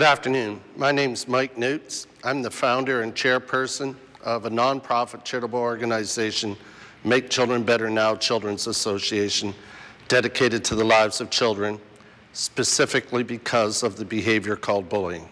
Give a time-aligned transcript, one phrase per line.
[0.00, 0.62] Good afternoon.
[0.76, 2.06] My name is Mike Neuts.
[2.24, 6.56] I'm the founder and chairperson of a nonprofit charitable organization,
[7.04, 9.52] Make Children Better Now Children's Association,
[10.08, 11.78] dedicated to the lives of children,
[12.32, 15.28] specifically because of the behavior called bullying.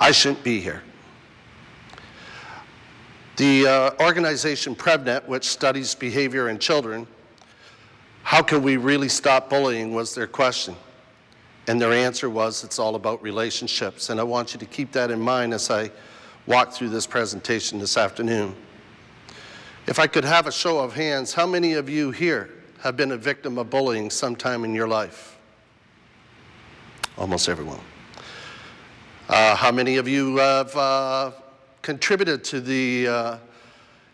[0.00, 0.82] I shouldn't be here.
[3.36, 7.06] The uh, organization PrevNet, which studies behavior in children,
[8.24, 10.74] how can we really stop bullying was their question.
[11.70, 14.10] And their answer was it's all about relationships.
[14.10, 15.92] And I want you to keep that in mind as I
[16.48, 18.56] walk through this presentation this afternoon.
[19.86, 23.12] If I could have a show of hands, how many of you here have been
[23.12, 25.38] a victim of bullying sometime in your life?
[27.16, 27.78] Almost everyone.
[29.28, 31.30] Uh, how many of you have uh,
[31.82, 33.38] contributed to the uh,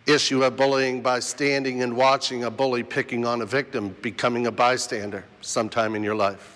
[0.04, 4.52] issue of bullying by standing and watching a bully picking on a victim, becoming a
[4.52, 6.55] bystander sometime in your life?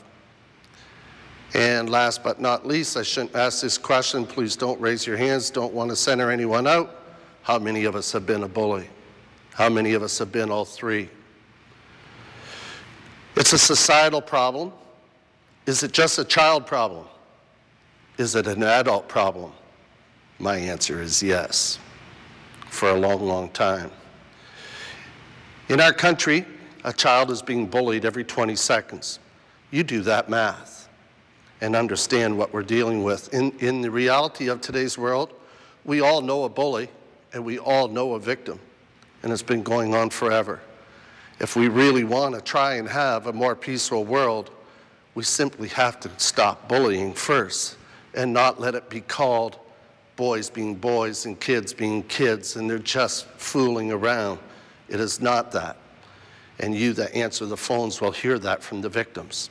[1.55, 4.25] And last but not least, I shouldn't ask this question.
[4.25, 5.51] Please don't raise your hands.
[5.51, 6.97] Don't want to center anyone out.
[7.42, 8.89] How many of us have been a bully?
[9.55, 11.09] How many of us have been all three?
[13.37, 14.73] It's a societal problem.
[15.67, 17.07] Is it just a child problem?
[18.17, 19.53] Is it an adult problem?
[20.39, 21.79] My answer is yes,
[22.69, 23.91] for a long, long time.
[25.69, 26.47] In our country,
[26.85, 29.19] a child is being bullied every 20 seconds.
[29.70, 30.81] You do that math
[31.61, 33.33] and understand what we're dealing with.
[33.34, 35.33] In, in the reality of today's world,
[35.85, 36.89] we all know a bully
[37.33, 38.58] and we all know a victim,
[39.23, 40.61] and it's been going on forever.
[41.39, 44.51] If we really want to try and have a more peaceful world,
[45.14, 47.77] we simply have to stop bullying first
[48.14, 49.58] and not let it be called
[50.17, 54.39] boys being boys and kids being kids and they're just fooling around.
[54.89, 55.79] It is not that.
[56.58, 59.48] And you that answer the phones will hear that from the victims.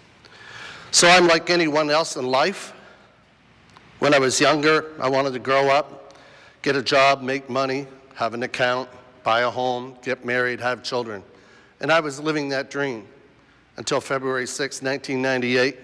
[0.92, 2.74] So I'm like anyone else in life.
[4.00, 6.16] When I was younger, I wanted to grow up,
[6.64, 7.86] get a job, make money,
[8.16, 8.90] have an account,
[9.24, 11.22] buy a home, get married, have children.
[11.80, 13.08] And I was living that dream
[13.78, 15.78] until February 6, 1998,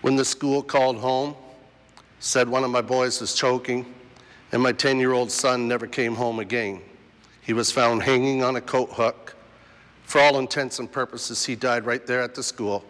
[0.00, 1.36] when the school called home,
[2.18, 3.86] said one of my boys was choking,
[4.50, 6.80] and my 10 year old son never came home again.
[7.42, 9.36] He was found hanging on a coat hook.
[10.04, 12.84] For all intents and purposes, he died right there at the school.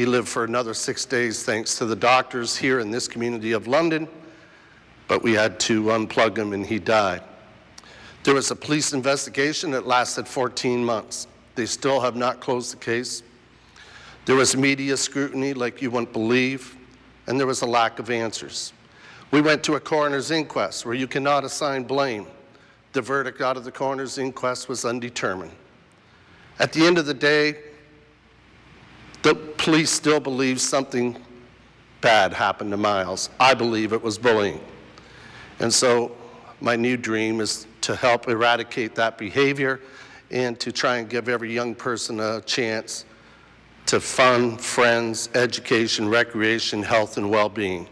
[0.00, 3.66] He lived for another six days thanks to the doctors here in this community of
[3.66, 4.08] London,
[5.08, 7.20] but we had to unplug him and he died.
[8.24, 11.26] There was a police investigation that lasted 14 months.
[11.54, 13.22] They still have not closed the case.
[14.24, 16.78] There was media scrutiny like you wouldn't believe,
[17.26, 18.72] and there was a lack of answers.
[19.32, 22.26] We went to a coroner's inquest where you cannot assign blame.
[22.94, 25.52] The verdict out of the coroner's inquest was undetermined.
[26.58, 27.64] At the end of the day,
[29.22, 31.16] the police still believe something
[32.00, 33.30] bad happened to Myles.
[33.38, 34.60] I believe it was bullying.
[35.58, 36.12] And so
[36.60, 39.80] my new dream is to help eradicate that behavior
[40.30, 43.04] and to try and give every young person a chance
[43.86, 47.88] to fun, friends, education, recreation, health, and well being.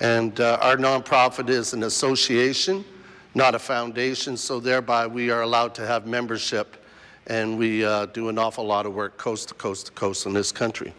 [0.00, 2.84] And uh, our nonprofit is an association,
[3.34, 6.77] not a foundation, so thereby we are allowed to have membership
[7.28, 10.32] and we uh, do an awful lot of work coast to coast to coast in
[10.32, 10.92] this country.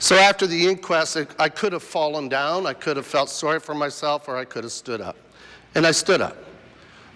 [0.00, 3.74] So after the inquest, I could have fallen down, I could have felt sorry for
[3.74, 5.16] myself, or I could have stood up.
[5.74, 6.36] And I stood up.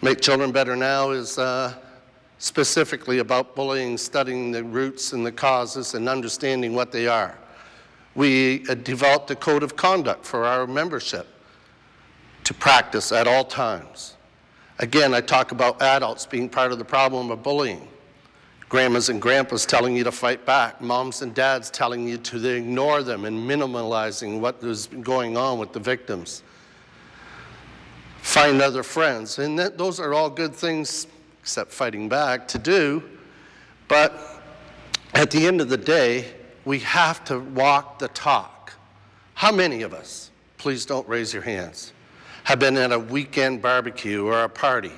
[0.02, 1.74] Make Children Better Now is uh,
[2.38, 7.38] specifically about bullying, studying the roots and the causes, and understanding what they are.
[8.16, 11.28] We uh, developed a code of conduct for our membership
[12.44, 14.16] to practice at all times.
[14.80, 17.86] Again, I talk about adults being part of the problem of bullying
[18.72, 23.02] grandmas and grandpas telling you to fight back, moms and dads telling you to ignore
[23.02, 26.42] them and minimalizing what is going on with the victims.
[28.22, 29.38] Find other friends.
[29.38, 31.06] And that, those are all good things,
[31.42, 33.02] except fighting back, to do.
[33.88, 34.42] But
[35.12, 36.32] at the end of the day,
[36.64, 38.72] we have to walk the talk.
[39.34, 41.92] How many of us, please don't raise your hands,
[42.44, 44.92] have been at a weekend barbecue or a party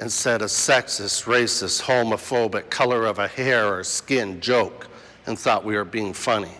[0.00, 4.88] and said a sexist, racist, homophobic, color of a hair or skin joke
[5.26, 6.54] and thought we were being funny.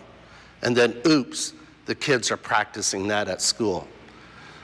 [0.61, 1.53] And then, oops,
[1.87, 3.87] the kids are practicing that at school.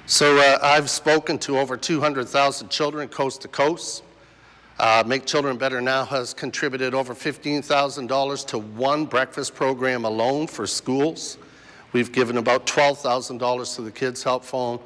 [0.06, 4.03] So uh, I've spoken to over 200,000 children coast to coast.
[4.77, 10.68] Uh, Make Children Better Now has contributed over $15,000 to one breakfast program alone for
[10.68, 11.39] schools.
[11.94, 14.79] We've given about $12,000 to the Kids Help Phone,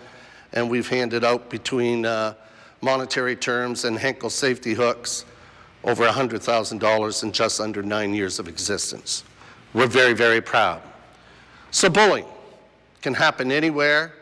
[0.54, 2.36] and we've handed out between uh,
[2.82, 5.26] monetary terms and Henkel safety hooks
[5.84, 9.24] over $100,000 in just under nine years of existence.
[9.74, 10.82] We're very, very proud.
[11.72, 12.26] So bullying
[13.02, 14.14] can happen anywhere,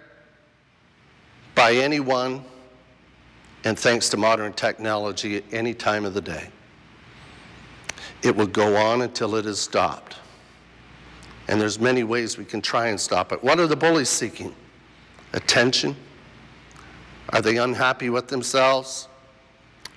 [1.56, 2.44] by anyone,
[3.66, 6.50] and thanks to modern technology at any time of the day.
[8.22, 10.18] It will go on until it is stopped.
[11.48, 13.44] And there's many ways we can try and stop it.
[13.44, 14.56] What are the bullies seeking?
[15.34, 15.96] Attention?
[17.32, 19.08] Are they unhappy with themselves?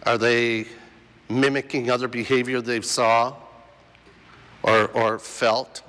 [0.04, 0.66] Are they
[1.30, 3.34] mimicking other behavior they've saw
[4.62, 5.82] or, or felt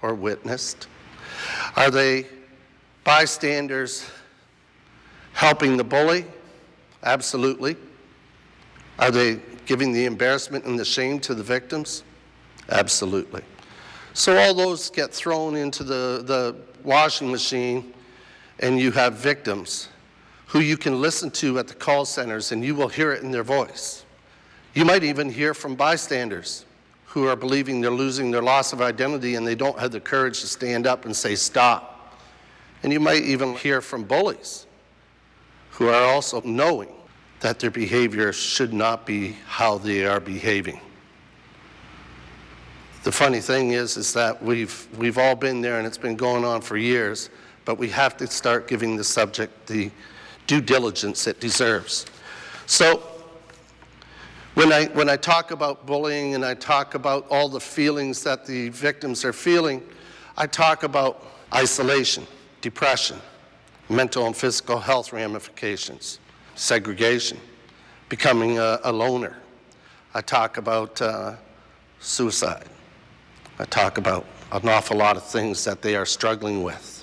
[0.00, 0.88] or witnessed?
[1.76, 2.26] Are they
[3.04, 4.08] bystanders
[5.34, 6.24] helping the bully?
[7.02, 7.76] Absolutely.
[8.98, 12.02] Are they giving the embarrassment and the shame to the victims?
[12.70, 13.42] Absolutely.
[14.14, 17.92] So all those get thrown into the, the washing machine,
[18.60, 19.88] and you have victims
[20.48, 23.30] who you can listen to at the call centers, and you will hear it in
[23.30, 24.04] their voice.
[24.74, 26.64] You might even hear from bystanders
[27.04, 30.40] who are believing they're losing their loss of identity and they don't have the courage
[30.40, 32.16] to stand up and say, Stop.
[32.82, 34.66] And you might even hear from bullies
[35.72, 36.90] who are also knowing
[37.40, 40.80] that their behavior should not be how they are behaving.
[43.04, 46.44] The funny thing is, is that we've, we've all been there and it's been going
[46.44, 47.30] on for years,
[47.64, 49.90] but we have to start giving the subject the
[50.48, 52.06] due diligence it deserves.
[52.66, 53.02] So
[54.54, 58.44] when I, when I talk about bullying and I talk about all the feelings that
[58.44, 59.80] the victims are feeling,
[60.36, 61.24] I talk about
[61.54, 62.26] isolation,
[62.60, 63.20] depression,
[63.88, 66.18] mental and physical health ramifications,
[66.56, 67.38] segregation,
[68.08, 69.36] becoming a, a loner.
[70.14, 71.36] I talk about uh,
[72.00, 72.66] suicide.
[73.58, 76.97] I talk about an awful lot of things that they are struggling with.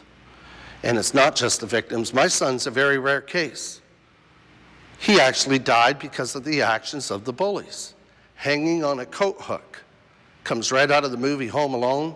[0.86, 2.14] And it's not just the victims.
[2.14, 3.82] My son's a very rare case.
[5.00, 7.96] He actually died because of the actions of the bullies.
[8.36, 9.82] Hanging on a coat hook
[10.44, 12.16] comes right out of the movie Home Alone,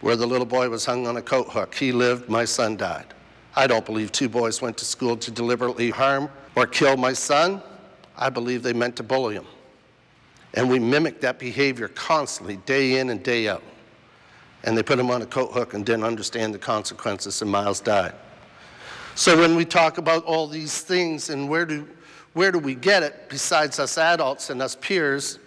[0.00, 1.72] where the little boy was hung on a coat hook.
[1.72, 3.06] He lived, my son died.
[3.54, 7.62] I don't believe two boys went to school to deliberately harm or kill my son.
[8.16, 9.46] I believe they meant to bully him.
[10.54, 13.62] And we mimic that behavior constantly, day in and day out.
[14.64, 17.80] And they put him on a coat hook and didn't understand the consequences, and Myles
[17.80, 18.14] died.
[19.14, 21.86] So when we talk about all these things and where do,
[22.32, 25.38] where do we get it, besides us adults and us peers,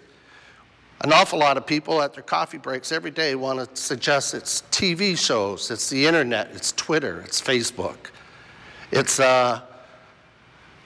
[1.00, 4.62] an awful lot of people at their coffee breaks every day want to suggest it's
[4.70, 7.96] TV shows, it's the internet, it's Twitter, it's Facebook,
[8.90, 9.60] it's uh,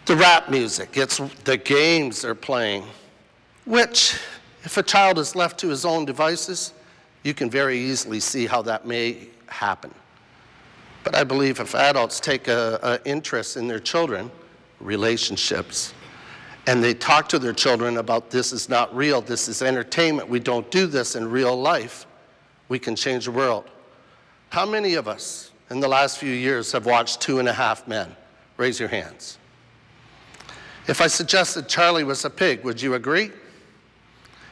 [0.07, 2.85] the rap music, it's the games they're playing,
[3.65, 4.19] which,
[4.65, 6.73] if a child is left to his own devices,
[7.29, 9.95] you can very easily see how that may happen.
[11.05, 14.31] But I believe if adults take an interest in their children,
[14.81, 15.93] relationships,
[16.67, 20.41] and they talk to their children about this is not real, this is entertainment, we
[20.41, 22.07] don't do this in real life,
[22.71, 23.69] we can change the world.
[24.49, 27.87] How many of us in the last few years have watched Two and a Half
[27.87, 28.17] Men?
[28.57, 29.37] Raise your hands.
[30.87, 33.33] If I suggested Charlie was a pig, would you agree?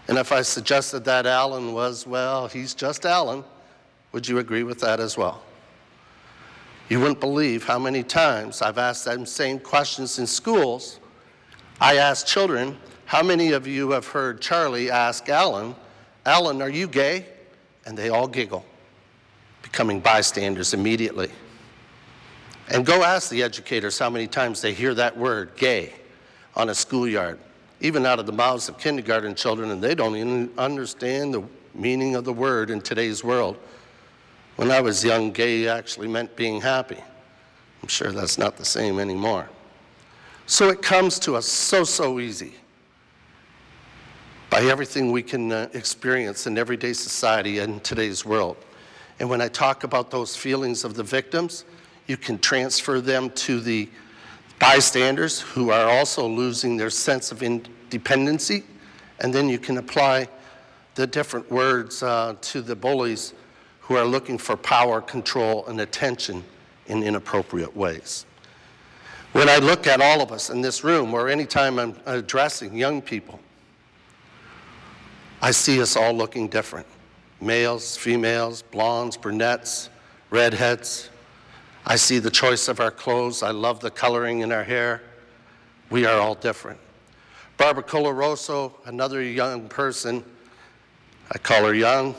[0.08, 3.44] And if I suggested that Alan was, well, he's just Alan,
[4.12, 5.42] would you agree with that as well?
[6.88, 11.00] You wouldn't believe how many times I've asked them same questions in schools
[11.80, 15.74] I ask children, how many of you have heard Charlie ask Alan,
[16.24, 17.26] Alan, are you gay?
[17.84, 18.64] And they all giggle,
[19.62, 21.30] becoming bystanders immediately.
[22.68, 25.92] And go ask the educators how many times they hear that word, gay,
[26.56, 27.38] on a schoolyard,
[27.80, 31.42] even out of the mouths of kindergarten children, and they don't even understand the
[31.74, 33.58] meaning of the word in today's world.
[34.56, 36.98] When I was young, gay actually meant being happy.
[37.82, 39.48] I'm sure that's not the same anymore.
[40.46, 42.54] So it comes to us so, so easy
[44.48, 48.56] by everything we can uh, experience in everyday society and today's world.
[49.18, 51.64] And when I talk about those feelings of the victims,
[52.06, 53.88] you can transfer them to the
[54.58, 58.64] bystanders who are also losing their sense of independency,
[59.20, 60.28] and then you can apply
[60.94, 63.34] the different words uh, to the bullies
[63.80, 66.42] who are looking for power, control, and attention
[66.86, 68.26] in inappropriate ways.
[69.32, 73.02] When I look at all of us in this room, or anytime I'm addressing young
[73.02, 73.38] people,
[75.42, 76.86] I see us all looking different
[77.40, 79.90] males, females, blondes, brunettes,
[80.30, 81.10] redheads.
[81.86, 83.44] I see the choice of our clothes.
[83.44, 85.02] I love the coloring in our hair.
[85.88, 86.80] We are all different.
[87.56, 90.24] Barbara Coloroso, another young person,
[91.30, 92.14] I call her young,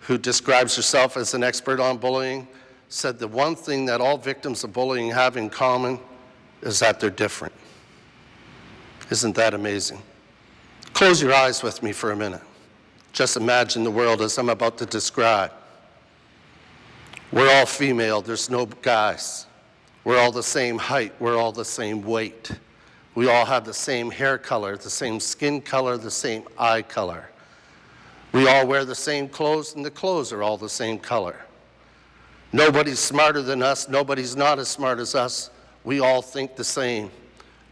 [0.00, 2.46] who describes herself as an expert on bullying,
[2.88, 5.98] said the one thing that all victims of bullying have in common
[6.62, 7.54] is that they're different.
[9.10, 10.00] Isn't that amazing?
[10.92, 12.42] Close your eyes with me for a minute.
[13.12, 15.52] Just imagine the world as I'm about to describe.
[17.32, 19.46] We're all female, there's no guys.
[20.04, 22.50] We're all the same height, we're all the same weight.
[23.14, 27.30] We all have the same hair color, the same skin color, the same eye color.
[28.32, 31.36] We all wear the same clothes, and the clothes are all the same color.
[32.52, 35.50] Nobody's smarter than us, nobody's not as smart as us.
[35.84, 37.10] We all think the same.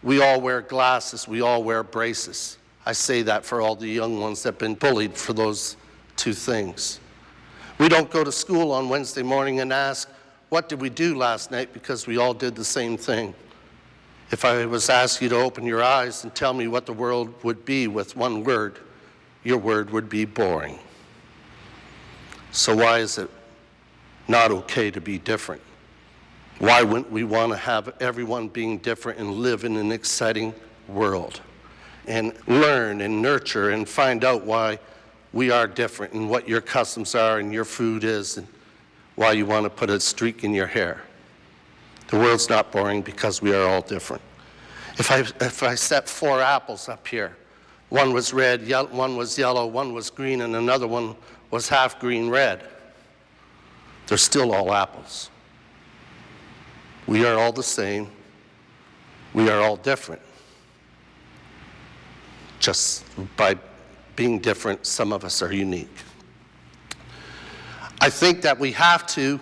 [0.02, 2.56] We all wear glasses, we all wear braces.
[2.86, 5.76] I say that for all the young ones that have been bullied for those
[6.16, 6.99] two things.
[7.80, 10.06] We don't go to school on Wednesday morning and ask,
[10.50, 11.72] What did we do last night?
[11.72, 13.32] because we all did the same thing.
[14.30, 17.32] If I was asked you to open your eyes and tell me what the world
[17.42, 18.78] would be with one word,
[19.44, 20.78] your word would be boring.
[22.52, 23.30] So, why is it
[24.28, 25.62] not okay to be different?
[26.58, 30.52] Why wouldn't we want to have everyone being different and live in an exciting
[30.86, 31.40] world
[32.06, 34.78] and learn and nurture and find out why
[35.32, 38.46] we are different and what your customs are and your food is and
[39.16, 41.02] why you want to put a streak in your hair?
[42.08, 44.22] The world's not boring because we are all different.
[44.98, 47.36] If I, if I set four apples up here,
[47.88, 51.16] one was red, one was yellow, one was green, and another one
[51.50, 52.64] was half green red,
[54.06, 55.30] they're still all apples.
[57.06, 58.10] We are all the same.
[59.34, 60.22] We are all different.
[62.58, 63.04] Just
[63.36, 63.56] by
[64.20, 65.96] being different, some of us are unique.
[68.02, 69.40] I think that we have to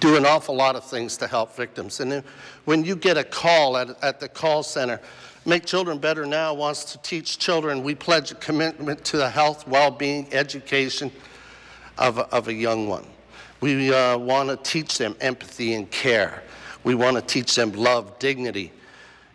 [0.00, 2.00] do an awful lot of things to help victims.
[2.00, 2.24] And
[2.64, 4.98] when you get a call at, at the call center,
[5.44, 7.82] Make Children Better Now wants to teach children.
[7.82, 11.12] We pledge a commitment to the health, well being, education
[11.98, 13.04] of a, of a young one.
[13.60, 16.42] We uh, want to teach them empathy and care.
[16.84, 18.72] We want to teach them love, dignity,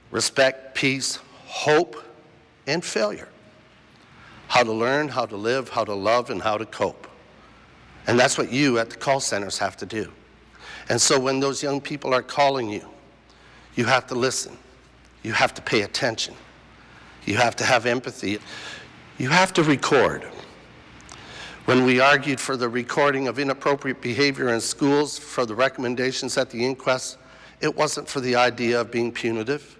[0.10, 2.04] respect, peace, hope,
[2.66, 3.28] and failure.
[4.48, 7.08] How to learn, how to live, how to love, and how to cope.
[8.08, 10.12] And that's what you at the call centers have to do.
[10.90, 12.88] And so when those young people are calling you,
[13.76, 14.58] you have to listen.
[15.24, 16.36] You have to pay attention.
[17.26, 18.40] You have to have empathy.
[19.18, 20.28] You have to record.
[21.66, 26.50] When we argued for the recording of inappropriate behavior in schools for the recommendations at
[26.50, 27.18] the inquest,
[27.62, 29.80] it wasn't for the idea of being punitive.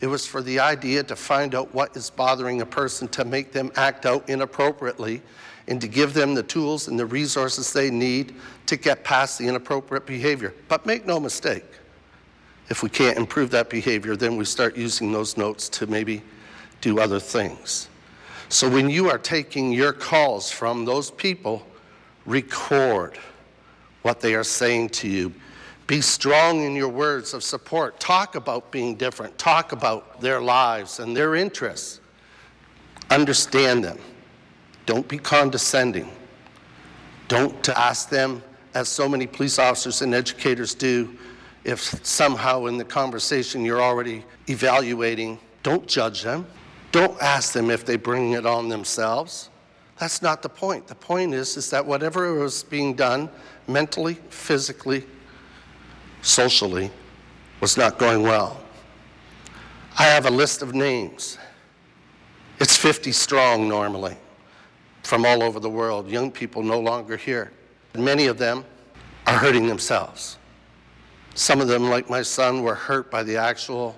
[0.00, 3.52] It was for the idea to find out what is bothering a person to make
[3.52, 5.22] them act out inappropriately
[5.66, 8.34] and to give them the tools and the resources they need
[8.66, 10.54] to get past the inappropriate behavior.
[10.68, 11.64] But make no mistake,
[12.68, 16.22] if we can't improve that behavior, then we start using those notes to maybe
[16.80, 17.88] do other things.
[18.48, 21.66] So when you are taking your calls from those people,
[22.24, 23.18] record
[24.02, 25.34] what they are saying to you.
[25.88, 27.98] Be strong in your words of support.
[27.98, 29.38] Talk about being different.
[29.38, 32.00] Talk about their lives and their interests.
[33.10, 33.98] Understand them.
[34.84, 36.12] Don't be condescending.
[37.26, 38.42] Don't ask them,
[38.74, 41.16] as so many police officers and educators do,
[41.64, 46.46] if somehow in the conversation you're already evaluating, don't judge them.
[46.92, 49.48] Don't ask them if they bring it on themselves.
[49.98, 50.86] That's not the point.
[50.86, 53.30] The point is, is that whatever was being done
[53.66, 55.06] mentally, physically,
[56.22, 56.90] socially,
[57.60, 58.60] was not going well.
[59.98, 61.38] I have a list of names.
[62.60, 64.16] It's 50 strong normally
[65.02, 67.50] from all over the world, young people no longer here.
[67.96, 68.64] Many of them
[69.26, 70.36] are hurting themselves.
[71.34, 73.96] Some of them, like my son, were hurt by the actual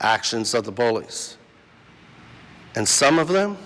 [0.00, 1.36] actions of the bullies.
[2.76, 3.58] And some of them,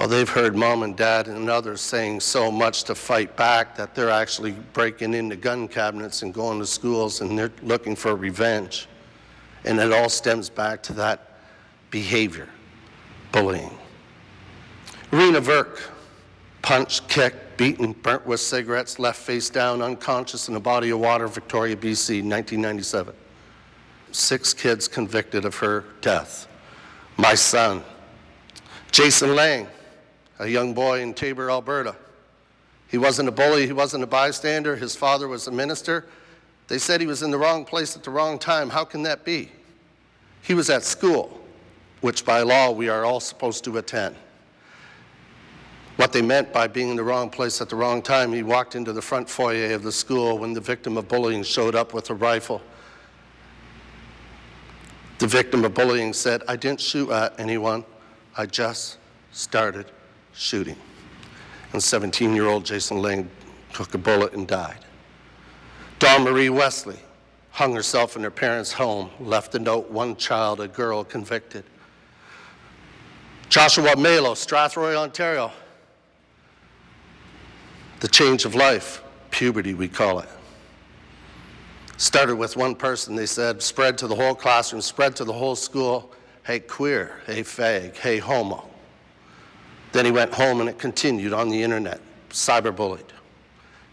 [0.00, 3.94] well, they've heard mom and dad and others saying so much to fight back that
[3.94, 8.88] they're actually breaking into gun cabinets and going to schools and they're looking for revenge.
[9.66, 11.32] And it all stems back to that
[11.90, 12.48] behavior,
[13.30, 13.76] bullying.
[15.10, 15.82] Reena Virk,
[16.62, 21.28] punched, kicked, beaten, burnt with cigarettes, left face down, unconscious in a body of water,
[21.28, 23.14] Victoria, BC, 1997.
[24.12, 26.48] Six kids convicted of her death.
[27.18, 27.84] My son,
[28.92, 29.68] Jason Lang,
[30.40, 31.94] a young boy in Taber, Alberta.
[32.88, 34.74] He wasn't a bully, he wasn't a bystander.
[34.74, 36.06] His father was a minister.
[36.66, 38.70] They said he was in the wrong place at the wrong time.
[38.70, 39.52] How can that be?
[40.42, 41.38] He was at school,
[42.00, 44.16] which by law we are all supposed to attend.
[45.96, 48.74] What they meant by being in the wrong place at the wrong time, he walked
[48.74, 52.08] into the front foyer of the school when the victim of bullying showed up with
[52.08, 52.62] a rifle.
[55.18, 57.84] The victim of bullying said, I didn't shoot at anyone,
[58.38, 58.96] I just
[59.32, 59.84] started
[60.34, 60.76] shooting.
[61.72, 63.30] And 17 year old Jason Lang
[63.72, 64.84] took a bullet and died.
[65.98, 66.98] Dawn Marie Wesley
[67.50, 71.64] hung herself in her parents' home, left a note, one child, a girl convicted.
[73.48, 75.50] Joshua Melo, Strathroy, Ontario.
[77.98, 80.28] The change of life, puberty, we call it.
[81.96, 85.56] Started with one person, they said, spread to the whole classroom, spread to the whole
[85.56, 86.12] school.
[86.46, 88.69] Hey, queer, hey, fag, hey, homo.
[89.92, 93.04] Then he went home and it continued on the internet, cyberbullied.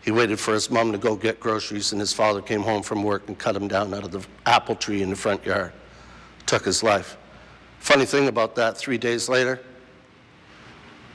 [0.04, 3.04] He waited for his mom to go get groceries, and his father came home from
[3.04, 5.74] work and cut him down out of the apple tree in the front yard.
[6.46, 7.18] Took his life.
[7.80, 9.60] Funny thing about that, three days later,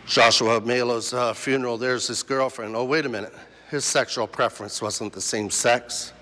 [0.06, 2.76] Joshua Melo's uh, funeral, there's his girlfriend.
[2.76, 3.32] Oh, wait a minute.
[3.70, 6.12] His sexual preference wasn't the same sex.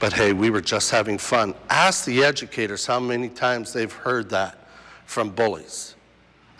[0.00, 1.54] But hey, we were just having fun.
[1.68, 4.68] Ask the educators how many times they've heard that
[5.04, 5.96] from bullies.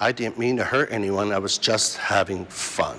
[0.01, 2.99] I didn't mean to hurt anyone, I was just having fun.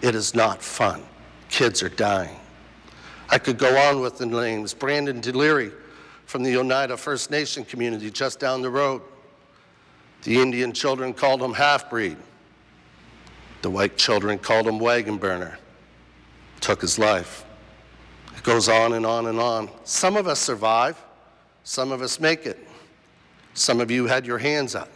[0.00, 1.02] It is not fun.
[1.48, 2.36] Kids are dying.
[3.30, 4.74] I could go on with the names.
[4.74, 5.72] Brandon Deliri
[6.26, 9.02] from the Oneida First Nation community just down the road.
[10.22, 12.16] The Indian children called him half breed.
[13.62, 15.58] The white children called him wagon burner.
[16.60, 17.44] Took his life.
[18.36, 19.70] It goes on and on and on.
[19.84, 21.02] Some of us survive,
[21.62, 22.58] some of us make it.
[23.54, 24.88] Some of you had your hands up.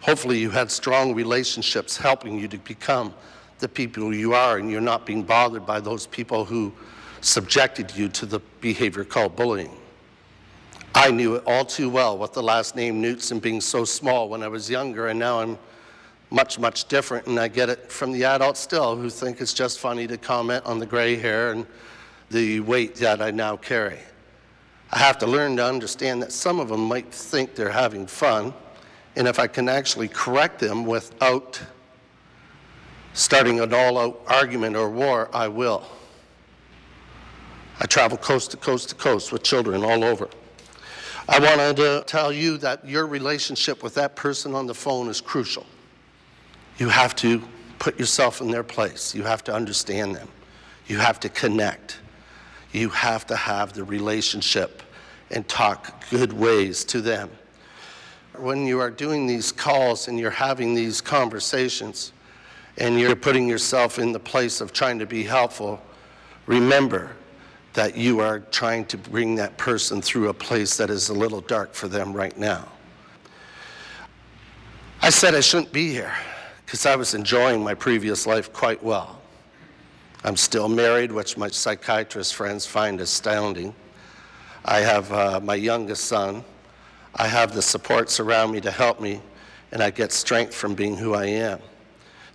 [0.00, 3.12] Hopefully, you had strong relationships helping you to become
[3.58, 6.72] the people you are, and you're not being bothered by those people who
[7.20, 9.76] subjected you to the behavior called bullying.
[10.94, 14.42] I knew it all too well with the last name Knutson being so small when
[14.42, 15.58] I was younger, and now I'm
[16.30, 19.78] much, much different, and I get it from the adults still who think it's just
[19.78, 21.66] funny to comment on the gray hair and
[22.30, 23.98] the weight that I now carry.
[24.92, 28.54] I have to learn to understand that some of them might think they're having fun,
[29.16, 31.60] and if I can actually correct them without
[33.14, 35.86] starting an all out argument or war, I will.
[37.80, 40.28] I travel coast to coast to coast with children all over.
[41.28, 45.20] I wanted to tell you that your relationship with that person on the phone is
[45.20, 45.66] crucial.
[46.78, 47.42] You have to
[47.78, 50.28] put yourself in their place, you have to understand them,
[50.86, 51.98] you have to connect,
[52.72, 54.82] you have to have the relationship
[55.30, 57.30] and talk good ways to them.
[58.38, 62.12] When you are doing these calls and you're having these conversations
[62.78, 65.80] and you're putting yourself in the place of trying to be helpful,
[66.46, 67.16] remember
[67.72, 71.42] that you are trying to bring that person through a place that is a little
[71.42, 72.66] dark for them right now.
[75.02, 76.14] I said I shouldn't be here
[76.64, 79.20] because I was enjoying my previous life quite well.
[80.24, 83.74] I'm still married, which my psychiatrist friends find astounding.
[84.64, 86.42] I have uh, my youngest son.
[87.16, 89.20] I have the supports around me to help me,
[89.72, 91.60] and I get strength from being who I am.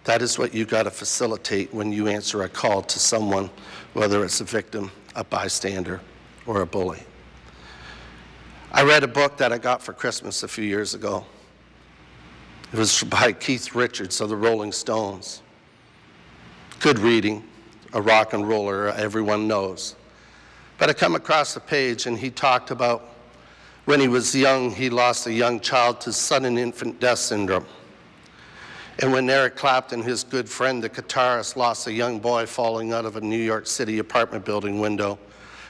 [0.03, 3.51] That is what you got to facilitate when you answer a call to someone,
[3.93, 6.01] whether it's a victim a bystander,
[6.45, 6.99] or a bully.
[8.71, 11.25] I read a book that I got for Christmas a few years ago.
[12.71, 15.41] It was by Keith Richards of the Rolling Stones.
[16.79, 17.43] Good reading,
[17.93, 19.95] a rock and roller everyone knows.
[20.77, 23.11] But I come across the page and he talked about
[23.85, 27.65] when he was young, he lost a young child to sudden infant death syndrome.
[28.99, 33.05] And when Eric Clapton, his good friend, the guitarist, lost a young boy falling out
[33.05, 35.17] of a New York City apartment building window,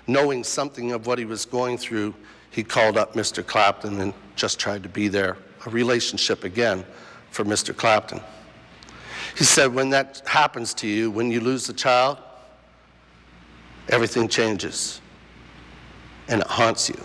[0.08, 2.13] knowing something of what he was going through,
[2.50, 3.45] he called up Mr.
[3.45, 5.38] Clapton and just tried to be there.
[5.65, 6.84] A relationship again
[7.30, 7.76] for Mr.
[7.76, 8.19] Clapton.
[9.38, 12.17] He said, when that happens to you, when you lose a child,
[13.88, 15.00] everything changes
[16.28, 17.02] and it haunts you.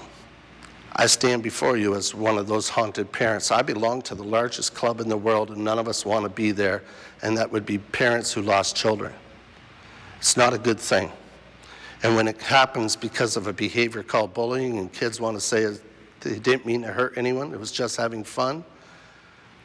[0.98, 3.50] I stand before you as one of those haunted parents.
[3.50, 6.30] I belong to the largest club in the world, and none of us want to
[6.30, 6.82] be there,
[7.20, 9.12] and that would be parents who lost children.
[10.18, 11.12] It's not a good thing.
[12.02, 15.66] And when it happens because of a behavior called bullying, and kids want to say
[16.20, 18.64] they didn't mean to hurt anyone, it was just having fun,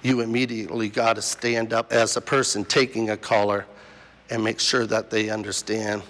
[0.01, 3.65] you immediately got to stand up as a person taking a caller
[4.29, 6.01] and make sure that they understand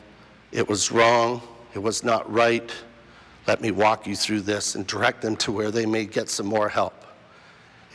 [0.51, 1.43] it was wrong,
[1.75, 2.73] it was not right
[3.47, 6.45] let me walk you through this and direct them to where they may get some
[6.45, 6.93] more help.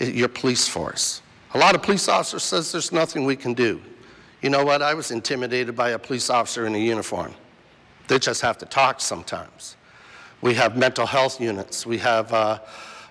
[0.01, 1.23] Your police force.
[1.55, 3.81] A lot of police officers says there's nothing we can do.
[4.43, 4.83] You know what?
[4.83, 7.33] I was intimidated by a police officer in a uniform.
[8.09, 9.77] They just have to talk sometimes.
[10.43, 11.87] We have mental health units.
[11.87, 12.59] We have uh,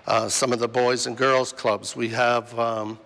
[0.06, 1.96] uh, some of the boys and girls clubs.
[1.96, 2.98] We have um,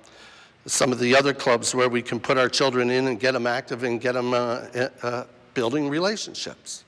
[0.67, 3.47] some of the other clubs where we can put our children in and get them
[3.47, 4.67] active and get them uh,
[5.03, 6.85] uh, building relationships.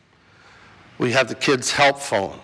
[1.03, 2.39] We have the Kids Help Phone.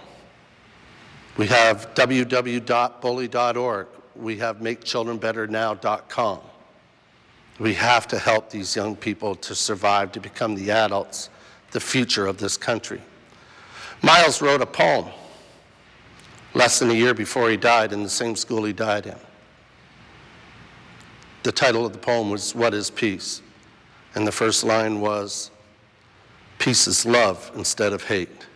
[1.37, 3.87] We have www.bully.org.
[4.17, 6.41] We have makechildrenbetternow.com.
[7.61, 11.31] We have to help these young people to survive, to become the adults,
[11.71, 13.01] the future of this country.
[14.03, 15.07] Myles wrote a poem
[16.53, 19.15] less than a year before he died in the same school he died in.
[21.45, 23.41] The title of the poem was What is Peace?
[24.17, 25.53] And the first line was
[26.59, 28.48] Peace is love instead of hate.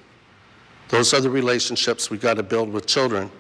[0.92, 3.31] Those are the relationships we got to build with children.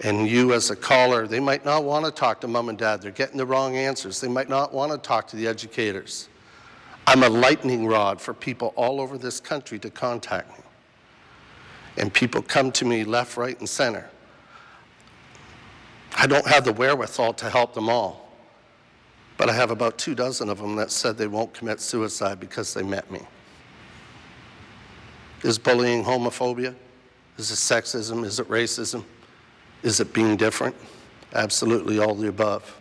[0.00, 3.00] And you, as a caller, they might not want to talk to mom and dad.
[3.00, 4.20] They're getting the wrong answers.
[4.20, 6.28] They might not want to talk to the educators.
[7.06, 10.64] I'm a lightning rod for people all over this country to contact me.
[11.98, 14.10] And people come to me left, right, and center.
[16.16, 18.28] I don't have the wherewithal to help them all,
[19.36, 22.74] but I have about two dozen of them that said they won't commit suicide because
[22.74, 23.20] they met me.
[25.44, 26.74] Is bullying homophobia?
[27.38, 28.24] Is it sexism?
[28.24, 29.04] Is it racism?
[29.82, 30.74] Is it being different?
[31.34, 32.76] Absolutely all the above.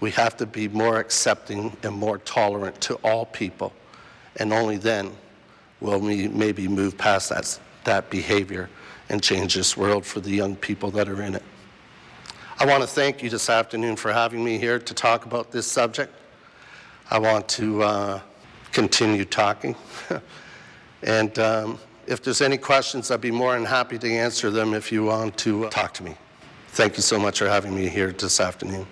[0.00, 3.72] We have to be more accepting and more tolerant to all people,
[4.36, 5.12] and only then
[5.80, 8.68] will we maybe move past that, that behavior
[9.08, 11.42] and change this world for the young people that are in it.
[12.58, 15.66] I want to thank you this afternoon for having me here to talk about this
[15.70, 16.12] subject.
[17.10, 18.20] I want to uh,
[18.72, 19.76] continue talking.
[21.02, 24.92] and um, if there's any questions, I'd be more than happy to answer them if
[24.92, 26.14] you want to uh, talk to me.
[26.68, 28.86] Thank you so much for having me here this afternoon.